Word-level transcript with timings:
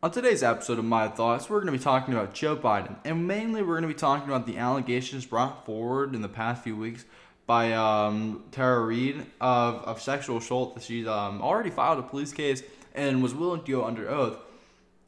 On 0.00 0.12
today's 0.12 0.44
episode 0.44 0.78
of 0.78 0.84
My 0.84 1.08
Thoughts, 1.08 1.50
we're 1.50 1.58
going 1.58 1.72
to 1.72 1.76
be 1.76 1.82
talking 1.82 2.14
about 2.14 2.32
Joe 2.32 2.56
Biden, 2.56 2.94
and 3.04 3.26
mainly 3.26 3.62
we're 3.62 3.74
going 3.80 3.82
to 3.82 3.88
be 3.88 3.94
talking 3.94 4.28
about 4.28 4.46
the 4.46 4.56
allegations 4.56 5.26
brought 5.26 5.66
forward 5.66 6.14
in 6.14 6.22
the 6.22 6.28
past 6.28 6.62
few 6.62 6.76
weeks 6.76 7.04
by 7.48 7.72
um, 7.72 8.44
Tara 8.52 8.80
Reade 8.86 9.26
of, 9.40 9.82
of 9.82 10.00
sexual 10.00 10.36
assault 10.36 10.76
that 10.76 10.84
she's 10.84 11.08
um, 11.08 11.42
already 11.42 11.70
filed 11.70 11.98
a 11.98 12.02
police 12.02 12.32
case 12.32 12.62
and 12.94 13.24
was 13.24 13.34
willing 13.34 13.64
to 13.64 13.72
go 13.72 13.84
under 13.84 14.08
oath. 14.08 14.38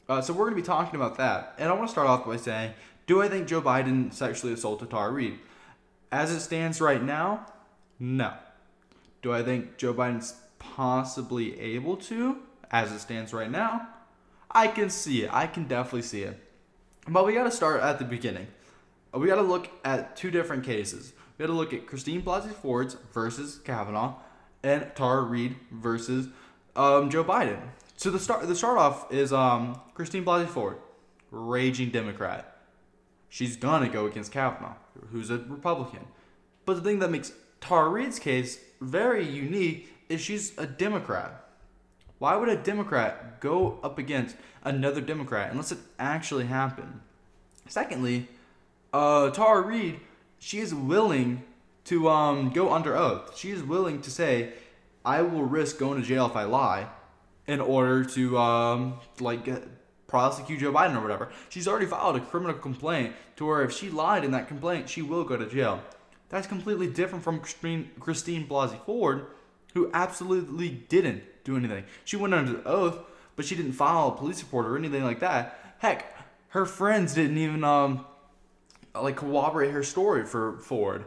Uh, 0.09 0.21
so 0.21 0.33
we're 0.33 0.47
going 0.51 0.57
to 0.57 0.61
be 0.61 0.67
talking 0.67 0.97
about 0.97 1.17
that. 1.19 1.55
And 1.57 1.69
I 1.69 1.73
want 1.73 1.87
to 1.87 1.93
start 1.93 2.09
off 2.09 2.27
by 2.27 2.37
saying, 2.37 2.73
do 3.07 3.23
I 3.23 3.29
think 3.29 3.47
Joe 3.47 3.63
Biden 3.63 4.13
sexually 4.13 4.55
assaulted 4.55 4.91
Tara 4.91 5.13
Reade? 5.13 5.39
As 6.11 6.33
it 6.33 6.41
stands 6.41 6.81
right 6.81 7.01
now, 7.01 7.47
no. 8.01 8.33
Do 9.23 9.33
I 9.33 9.45
think 9.45 9.77
Joe 9.77 9.95
Biden's 9.95 10.35
possibly 10.59 11.61
able 11.61 11.97
to? 11.97 12.39
As 12.73 12.91
it 12.91 12.99
stands 12.99 13.33
right 13.33 13.51
now, 13.53 13.87
I 14.51 14.67
can 14.69 14.91
see 14.91 15.23
it. 15.23 15.31
I 15.33 15.47
can 15.47 15.65
definitely 15.65 16.03
see 16.03 16.23
it. 16.23 16.39
But 17.09 17.27
we 17.27 17.33
got 17.33 17.45
to 17.45 17.51
start 17.51 17.81
at 17.81 17.99
the 17.99 18.05
beginning. 18.05 18.47
We 19.15 19.27
got 19.27 19.37
to 19.37 19.43
look 19.43 19.69
at 19.85 20.17
two 20.17 20.31
different 20.31 20.65
cases. 20.65 21.13
We 21.37 21.45
got 21.45 21.53
to 21.53 21.57
look 21.57 21.73
at 21.73 21.87
Christine 21.87 22.23
Blasey 22.23 22.53
Ford 22.53 22.95
versus 23.13 23.61
Kavanaugh 23.65 24.17
and 24.63 24.91
Tara 24.95 25.23
Reade 25.23 25.57
versus 25.71 26.29
um, 26.77 27.11
Joe 27.11 27.25
Biden. 27.25 27.61
So 27.97 28.11
the 28.11 28.19
start 28.19 28.47
the 28.47 28.55
start 28.55 28.79
off 28.79 29.13
is 29.13 29.33
um, 29.33 29.81
Christine 29.95 30.25
Blasey 30.25 30.49
Ford, 30.49 30.79
raging 31.31 31.91
Democrat. 31.91 32.57
She's 33.29 33.57
gonna 33.57 33.89
go 33.89 34.07
against 34.07 34.33
Kavanaugh, 34.33 34.75
who's 35.13 35.31
a 35.31 35.39
Republican. 35.39 36.07
But 36.65 36.75
the 36.75 36.83
thing 36.83 36.99
that 37.01 37.11
makes 37.11 37.33
Tara 37.61 37.89
Reade's 37.89 38.19
case 38.19 38.59
very 38.81 39.29
unique 39.29 39.93
is 40.09 40.21
she's 40.21 40.57
a 40.59 40.67
Democrat. 40.67 41.50
Why 42.21 42.37
would 42.37 42.51
a 42.51 42.57
Democrat 42.57 43.41
go 43.41 43.81
up 43.83 43.99
against 43.99 44.37
another 44.63 45.01
Democrat 45.01 45.51
unless 45.51 45.73
it 45.73 45.79
actually 45.99 46.45
happened? 46.45 47.01
Secondly, 47.67 48.29
uh, 48.93 49.31
Tara 49.31 49.63
Reade, 49.63 50.01
she 50.39 50.59
is 50.59 50.75
willing 50.75 51.43
to 51.85 52.11
um, 52.11 52.51
go 52.51 52.75
under 52.75 52.95
oath. 52.95 53.39
She 53.39 53.51
is 53.51 53.63
willing 53.63 54.03
to 54.03 54.11
say, 54.11 54.53
I 55.03 55.23
will 55.23 55.45
risk 55.45 55.79
going 55.79 55.99
to 55.99 56.07
jail 56.07 56.27
if 56.27 56.37
I 56.37 56.45
lie 56.45 56.89
in 57.47 57.59
order 57.59 58.05
to 58.05 58.37
um, 58.37 59.01
like 59.19 59.49
prosecute 60.07 60.61
Joe 60.61 60.73
Biden 60.73 60.97
or 60.97 61.01
whatever. 61.01 61.31
She's 61.49 61.67
already 61.67 61.87
filed 61.87 62.17
a 62.17 62.21
criminal 62.21 62.55
complaint 62.55 63.15
to 63.37 63.47
where 63.47 63.63
if 63.63 63.73
she 63.73 63.89
lied 63.89 64.27
in 64.27 64.33
that 64.33 64.47
complaint, 64.47 64.91
she 64.91 65.01
will 65.01 65.25
go 65.25 65.39
to 65.39 65.49
jail. 65.49 65.81
That's 66.29 66.47
completely 66.47 66.87
different 66.87 67.25
from 67.25 67.41
Christine, 67.41 67.91
Christine 67.99 68.47
Blasey 68.47 68.79
Ford, 68.85 69.29
who 69.75 69.91
absolutely 69.95 70.69
didn't 70.69 71.23
do 71.45 71.57
anything. 71.57 71.85
She 72.05 72.17
went 72.17 72.35
under 72.35 72.67
oath, 72.67 72.99
but 73.37 73.45
she 73.45 73.57
didn't 73.57 73.73
file 73.73 74.09
a 74.09 74.13
police 74.13 74.43
report 74.43 74.67
or 74.67 74.77
anything 74.77 75.05
like 75.05 75.21
that. 75.21 75.77
Heck, 75.79 76.17
her 76.49 76.67
friends 76.67 77.15
didn't 77.15 77.39
even 77.39 77.65
um 77.65 78.05
like 78.95 79.17
corroborate 79.17 79.71
her 79.71 79.83
story 79.83 80.27
for 80.27 80.59
Ford. 80.59 81.05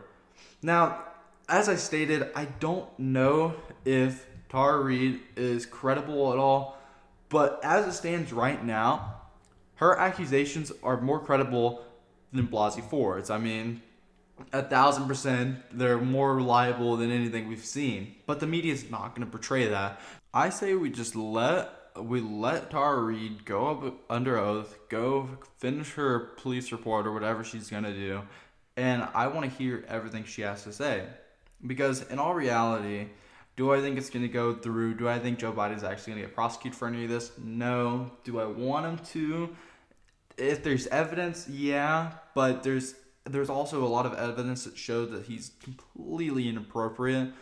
Now, 0.61 1.03
as 1.49 1.67
I 1.67 1.75
stated, 1.75 2.31
I 2.35 2.45
don't 2.45 2.87
know 2.97 3.55
if 3.83 4.25
Tara 4.49 4.79
Reade 4.79 5.19
is 5.35 5.65
credible 5.65 6.31
at 6.31 6.39
all, 6.39 6.77
but 7.29 7.59
as 7.63 7.85
it 7.85 7.93
stands 7.93 8.31
right 8.31 8.63
now, 8.63 9.15
her 9.75 9.97
accusations 9.99 10.71
are 10.81 11.01
more 11.01 11.19
credible 11.19 11.83
than 12.31 12.47
Blasey 12.47 12.83
Ford's. 12.83 13.29
I 13.29 13.37
mean, 13.37 13.81
a 14.51 14.63
thousand 14.63 15.07
percent, 15.07 15.57
they're 15.71 15.99
more 15.99 16.35
reliable 16.35 16.97
than 16.97 17.11
anything 17.11 17.47
we've 17.47 17.65
seen. 17.65 18.15
But 18.25 18.39
the 18.39 18.47
media's 18.47 18.89
not 18.89 19.15
going 19.15 19.25
to 19.25 19.31
portray 19.31 19.67
that. 19.67 19.99
I 20.33 20.49
say 20.49 20.73
we 20.75 20.89
just 20.89 21.15
let 21.15 21.69
we 22.01 22.21
let 22.21 22.71
Tara 22.71 23.01
Reade 23.01 23.45
go 23.45 23.67
up 23.67 23.93
under 24.09 24.37
oath, 24.37 24.77
go 24.89 25.29
finish 25.57 25.93
her 25.93 26.19
police 26.37 26.71
report 26.71 27.05
or 27.05 27.13
whatever 27.13 27.43
she's 27.43 27.69
gonna 27.69 27.93
do, 27.93 28.21
and 28.75 29.07
I 29.13 29.27
want 29.27 29.49
to 29.49 29.57
hear 29.57 29.85
everything 29.87 30.23
she 30.23 30.41
has 30.41 30.63
to 30.63 30.73
say. 30.73 31.05
Because 31.65 32.01
in 32.09 32.19
all 32.19 32.33
reality, 32.33 33.07
do 33.55 33.73
I 33.73 33.79
think 33.79 33.97
it's 33.97 34.09
gonna 34.09 34.27
go 34.27 34.53
through? 34.53 34.95
Do 34.95 35.07
I 35.07 35.19
think 35.19 35.39
Joe 35.39 35.51
Biden's 35.53 35.83
actually 35.83 36.13
gonna 36.13 36.25
get 36.25 36.35
prosecuted 36.35 36.77
for 36.77 36.87
any 36.87 37.03
of 37.03 37.09
this? 37.09 37.31
No. 37.37 38.11
Do 38.23 38.39
I 38.39 38.45
want 38.45 38.85
him 38.85 39.05
to? 39.13 39.55
If 40.35 40.63
there's 40.63 40.87
evidence, 40.87 41.47
yeah, 41.47 42.13
but 42.33 42.63
there's 42.63 42.95
there's 43.25 43.49
also 43.49 43.83
a 43.83 43.87
lot 43.87 44.05
of 44.05 44.13
evidence 44.13 44.65
that 44.65 44.77
shows 44.77 45.11
that 45.11 45.25
he's 45.25 45.51
completely 45.61 46.49
inappropriate 46.49 47.33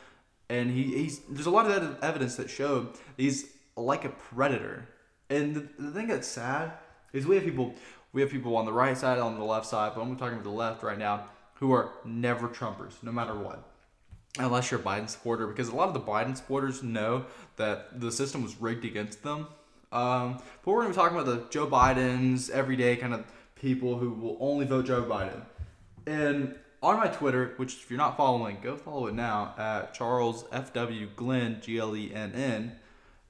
and 0.51 0.69
he, 0.69 0.83
he's 0.83 1.19
there's 1.29 1.45
a 1.45 1.51
lot 1.51 1.65
of 1.65 1.97
evidence 2.03 2.35
that 2.35 2.49
show 2.49 2.89
he's 3.17 3.47
like 3.77 4.05
a 4.05 4.09
predator. 4.09 4.87
And 5.29 5.55
the, 5.55 5.67
the 5.79 5.91
thing 5.91 6.07
that's 6.07 6.27
sad 6.27 6.73
is 7.13 7.25
we 7.25 7.35
have 7.35 7.45
people 7.45 7.73
we 8.11 8.21
have 8.21 8.29
people 8.29 8.57
on 8.57 8.65
the 8.65 8.73
right 8.73 8.97
side, 8.97 9.19
on 9.19 9.37
the 9.37 9.45
left 9.45 9.65
side, 9.65 9.93
but 9.95 10.01
I'm 10.01 10.15
talking 10.17 10.33
about 10.33 10.43
the 10.43 10.49
left 10.49 10.83
right 10.83 10.97
now, 10.97 11.25
who 11.55 11.71
are 11.71 11.91
never 12.03 12.49
Trumpers, 12.49 13.01
no 13.01 13.11
matter 13.11 13.33
what. 13.33 13.63
Unless 14.37 14.71
you're 14.71 14.81
a 14.81 14.83
Biden 14.83 15.09
supporter, 15.09 15.47
because 15.47 15.69
a 15.69 15.75
lot 15.75 15.87
of 15.87 15.93
the 15.93 16.01
Biden 16.01 16.35
supporters 16.35 16.83
know 16.83 17.25
that 17.55 18.01
the 18.01 18.11
system 18.11 18.43
was 18.43 18.59
rigged 18.59 18.83
against 18.83 19.23
them. 19.23 19.47
Um, 19.93 20.41
but 20.63 20.71
we're 20.71 20.83
going 20.83 20.93
to 20.93 20.99
be 20.99 21.01
talking 21.01 21.17
about 21.17 21.25
the 21.25 21.49
Joe 21.49 21.67
Biden's 21.67 22.49
everyday 22.49 22.97
kind 22.97 23.13
of 23.13 23.25
people 23.55 23.97
who 23.97 24.09
will 24.09 24.37
only 24.41 24.65
vote 24.65 24.85
Joe 24.85 25.03
Biden. 25.03 25.41
And 26.05 26.55
on 26.81 26.97
my 26.97 27.07
Twitter, 27.07 27.53
which 27.57 27.73
if 27.75 27.89
you're 27.89 27.97
not 27.97 28.17
following, 28.17 28.57
go 28.61 28.75
follow 28.75 29.07
it 29.07 29.13
now 29.13 29.53
at 29.57 29.93
Charles 29.93 30.43
FW 30.45 31.15
Glenn 31.15 31.59
G 31.61 31.77
L 31.77 31.95
E 31.95 32.11
N 32.13 32.33
N. 32.33 32.71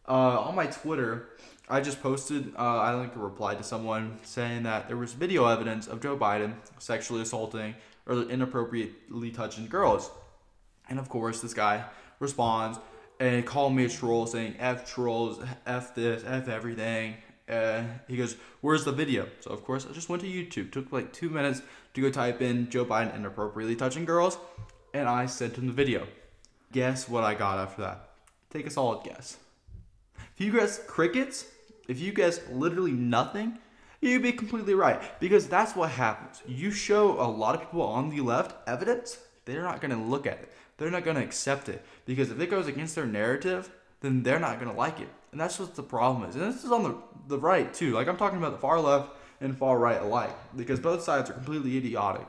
Uh, 0.07 0.39
on 0.41 0.55
my 0.55 0.67
Twitter, 0.67 1.29
I 1.69 1.81
just 1.81 2.01
posted. 2.01 2.53
Uh, 2.57 2.79
I 2.79 2.93
like 2.93 3.11
replied 3.15 3.57
to 3.57 3.63
someone 3.63 4.19
saying 4.23 4.63
that 4.63 4.87
there 4.87 4.97
was 4.97 5.13
video 5.13 5.45
evidence 5.45 5.87
of 5.87 6.01
Joe 6.01 6.17
Biden 6.17 6.53
sexually 6.79 7.21
assaulting 7.21 7.75
or 8.05 8.29
inappropriately 8.29 9.31
touching 9.31 9.67
girls, 9.67 10.09
and 10.89 10.97
of 10.97 11.09
course 11.09 11.41
this 11.41 11.53
guy 11.53 11.85
responds 12.19 12.79
and 13.19 13.45
called 13.45 13.73
me 13.73 13.85
a 13.85 13.89
troll, 13.89 14.25
saying 14.25 14.55
"f 14.59 14.89
trolls, 14.89 15.43
f 15.65 15.93
this, 15.93 16.23
f 16.25 16.47
everything." 16.47 17.15
Uh, 17.51 17.84
he 18.07 18.16
goes, 18.16 18.38
"Where's 18.62 18.85
the 18.85 18.91
video?" 18.91 19.28
So 19.41 19.51
of 19.51 19.63
course 19.63 19.85
I 19.88 19.94
just 19.94 20.09
went 20.09 20.22
to 20.23 20.28
YouTube. 20.28 20.72
Took 20.72 20.91
like 20.91 21.12
two 21.12 21.29
minutes 21.29 21.62
to 21.94 22.01
go 22.01 22.09
type 22.09 22.41
in 22.41 22.69
Joe 22.69 22.85
Biden 22.85 23.16
inappropriately 23.16 23.75
touching 23.75 24.06
girls, 24.06 24.38
and 24.94 25.09
I 25.09 25.25
sent 25.25 25.57
him 25.57 25.67
the 25.67 25.73
video. 25.73 26.07
Guess 26.72 27.09
what 27.09 27.23
I 27.23 27.34
got 27.34 27.59
after 27.59 27.81
that? 27.81 28.09
Take 28.50 28.66
a 28.66 28.69
solid 28.69 29.03
guess. 29.03 29.38
If 30.17 30.45
you 30.45 30.53
guess 30.53 30.79
crickets, 30.88 31.45
if 31.88 32.00
you 32.00 32.13
guess 32.13 32.39
literally 32.50 32.91
nothing, 32.91 33.59
you'd 34.00 34.23
be 34.23 34.31
completely 34.31 34.73
right 34.73 35.01
because 35.19 35.47
that's 35.47 35.75
what 35.75 35.91
happens. 35.91 36.41
You 36.47 36.72
show 36.72 37.19
a 37.22 37.28
lot 37.29 37.56
of 37.56 37.62
people 37.62 37.81
on 37.81 38.09
the 38.09 38.22
left 38.22 38.56
evidence, 38.68 39.19
they're 39.45 39.63
not 39.63 39.81
going 39.81 39.91
to 39.91 40.01
look 40.01 40.25
at 40.25 40.39
it. 40.39 40.51
They're 40.78 40.89
not 40.91 41.03
going 41.03 41.18
to 41.18 41.23
accept 41.23 41.69
it 41.69 41.85
because 42.06 42.31
if 42.31 42.39
it 42.39 42.50
goes 42.50 42.68
against 42.68 42.95
their 42.95 43.06
narrative, 43.06 43.69
then 44.01 44.23
they're 44.23 44.39
not 44.39 44.59
going 44.59 44.72
to 44.72 44.78
like 44.78 45.00
it. 45.00 45.09
And 45.31 45.39
that's 45.39 45.59
what 45.59 45.75
the 45.75 45.84
problem 45.84 46.29
is. 46.29 46.35
And 46.35 46.44
this 46.44 46.63
is 46.63 46.72
on 46.72 46.84
the, 46.84 46.97
the 47.28 47.39
right 47.39 47.73
too. 47.73 47.94
Like 47.94 48.07
I'm 48.07 48.17
talking 48.17 48.38
about 48.38 48.51
the 48.51 48.57
far 48.57 48.79
left 48.79 49.12
and 49.39 49.57
far 49.57 49.79
right 49.79 50.01
alike 50.01 50.35
because 50.56 50.79
both 50.79 51.01
sides 51.03 51.29
are 51.29 51.34
completely 51.34 51.78
idiotic, 51.78 52.28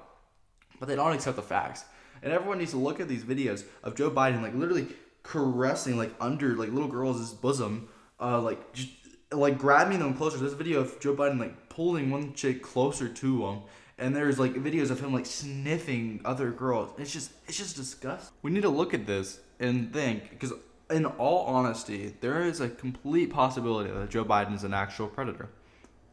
but 0.78 0.88
they 0.88 0.96
don't 0.96 1.12
accept 1.12 1.36
the 1.36 1.42
facts. 1.42 1.84
And 2.22 2.32
everyone 2.32 2.58
needs 2.58 2.70
to 2.70 2.76
look 2.76 3.00
at 3.00 3.08
these 3.08 3.24
videos 3.24 3.64
of 3.82 3.96
Joe 3.96 4.10
Biden 4.10 4.42
like 4.42 4.54
literally 4.54 4.86
caressing 5.22 5.96
like 5.96 6.14
under 6.20 6.54
like 6.54 6.70
little 6.70 6.88
girls' 6.88 7.34
bosom, 7.34 7.88
uh, 8.20 8.40
like 8.40 8.72
just 8.72 8.90
like 9.32 9.58
grabbing 9.58 9.98
them 9.98 10.14
closer. 10.14 10.38
There's 10.38 10.52
a 10.52 10.56
video 10.56 10.80
of 10.80 11.00
Joe 11.00 11.14
Biden 11.14 11.40
like 11.40 11.68
pulling 11.68 12.10
one 12.10 12.34
chick 12.34 12.62
closer 12.62 13.08
to 13.08 13.46
him, 13.46 13.60
and 13.98 14.14
there's 14.14 14.38
like 14.38 14.54
videos 14.54 14.90
of 14.90 15.00
him 15.00 15.12
like 15.12 15.26
sniffing 15.26 16.20
other 16.24 16.52
girls. 16.52 16.90
It's 16.98 17.12
just 17.12 17.32
it's 17.48 17.58
just 17.58 17.74
disgusting. 17.74 18.36
We 18.42 18.52
need 18.52 18.62
to 18.62 18.68
look 18.68 18.94
at 18.94 19.06
this 19.06 19.40
and 19.58 19.92
think 19.92 20.30
because 20.30 20.52
in 20.90 21.06
all 21.06 21.46
honesty, 21.46 22.14
there 22.20 22.42
is 22.42 22.60
a 22.60 22.68
complete 22.68 23.30
possibility 23.30 23.90
that 23.90 24.10
Joe 24.10 24.24
Biden 24.24 24.54
is 24.54 24.64
an 24.64 24.74
actual 24.74 25.08
predator 25.08 25.48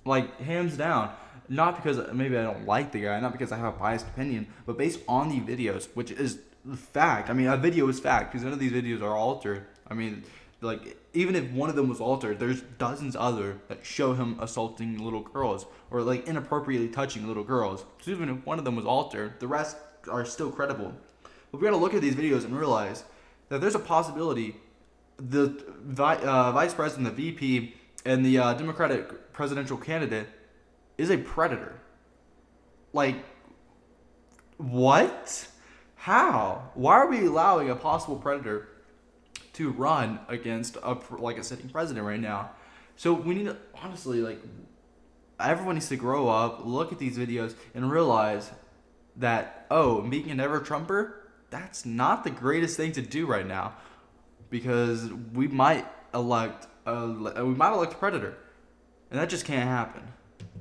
like 0.05 0.39
hands 0.41 0.77
down. 0.77 1.13
Not 1.47 1.77
because 1.77 2.13
maybe 2.13 2.37
I 2.37 2.43
don't 2.43 2.65
like 2.65 2.91
the 2.91 3.01
guy, 3.01 3.19
not 3.19 3.31
because 3.31 3.51
I 3.51 3.57
have 3.57 3.73
a 3.73 3.77
biased 3.77 4.07
opinion, 4.07 4.47
but 4.65 4.77
based 4.77 4.99
on 5.07 5.29
the 5.29 5.39
videos, 5.39 5.87
which 5.95 6.11
is 6.11 6.39
the 6.63 6.77
fact. 6.77 7.29
I 7.29 7.33
mean, 7.33 7.47
a 7.47 7.57
video 7.57 7.87
is 7.87 7.99
fact 7.99 8.31
because 8.31 8.43
none 8.43 8.53
of 8.53 8.59
these 8.59 8.71
videos 8.71 9.01
are 9.01 9.15
altered. 9.15 9.65
I 9.87 9.95
mean, 9.95 10.23
like 10.61 10.97
even 11.13 11.35
if 11.35 11.49
one 11.51 11.69
of 11.69 11.75
them 11.75 11.89
was 11.89 11.99
altered, 11.99 12.37
there's 12.37 12.61
dozens 12.77 13.15
other 13.15 13.57
that 13.67 13.83
show 13.83 14.13
him 14.13 14.37
assaulting 14.39 14.99
little 14.99 15.21
girls 15.21 15.65
or 15.89 16.03
like 16.03 16.27
inappropriately 16.27 16.89
touching 16.89 17.27
little 17.27 17.43
girls. 17.43 17.85
So 18.01 18.11
even 18.11 18.29
if 18.29 18.45
one 18.45 18.59
of 18.59 18.65
them 18.65 18.75
was 18.75 18.85
altered, 18.85 19.39
the 19.39 19.47
rest 19.47 19.77
are 20.07 20.25
still 20.25 20.51
credible. 20.51 20.93
But 21.51 21.61
we 21.61 21.65
got 21.65 21.71
to 21.71 21.77
look 21.77 21.95
at 21.95 22.01
these 22.01 22.15
videos 22.15 22.45
and 22.45 22.55
realize 22.55 23.05
that 23.49 23.61
there's 23.61 23.75
a 23.75 23.79
possibility 23.79 24.55
the 25.19 25.63
uh, 25.97 26.51
vice 26.51 26.73
president, 26.73 27.15
the 27.15 27.31
VP, 27.31 27.75
and 28.05 28.25
the 28.25 28.37
uh, 28.37 28.53
Democratic 28.53 29.33
presidential 29.33 29.77
candidate 29.77 30.27
is 30.97 31.09
a 31.09 31.17
predator. 31.17 31.79
Like, 32.93 33.17
what? 34.57 35.47
How? 35.95 36.71
Why 36.75 36.95
are 36.95 37.07
we 37.07 37.25
allowing 37.25 37.69
a 37.69 37.75
possible 37.75 38.15
predator 38.15 38.69
to 39.53 39.71
run 39.71 40.19
against 40.27 40.77
a 40.77 40.97
like 41.17 41.37
a 41.37 41.43
sitting 41.43 41.69
president 41.69 42.05
right 42.05 42.19
now? 42.19 42.51
So 42.95 43.13
we 43.13 43.35
need 43.35 43.45
to 43.45 43.57
honestly 43.81 44.21
like 44.21 44.39
everyone 45.39 45.75
needs 45.75 45.89
to 45.89 45.97
grow 45.97 46.29
up, 46.29 46.65
look 46.65 46.91
at 46.91 46.99
these 46.99 47.17
videos, 47.17 47.55
and 47.73 47.91
realize 47.91 48.49
that 49.17 49.67
oh, 49.69 50.01
being 50.01 50.31
an 50.31 50.39
ever 50.39 50.59
Trumper, 50.59 51.28
that's 51.49 51.85
not 51.85 52.23
the 52.23 52.29
greatest 52.29 52.77
thing 52.77 52.91
to 52.93 53.01
do 53.01 53.25
right 53.25 53.45
now, 53.45 53.73
because 54.49 55.11
we 55.33 55.47
might 55.47 55.85
elect 56.13 56.67
uh, 56.85 57.13
we 57.37 57.55
might 57.55 57.73
elect 57.73 57.93
a 57.93 57.97
predator, 57.97 58.37
and 59.11 59.19
that 59.19 59.29
just 59.29 59.45
can't 59.45 59.67
happen. 59.67 60.03